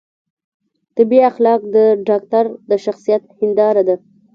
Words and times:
طبي 0.95 1.19
اخلاق 1.31 1.61
د 1.75 1.77
ډاکتر 2.07 2.45
د 2.69 2.71
شخصیت 2.85 3.21
هنداره 3.39 3.83
ده. 3.87 3.95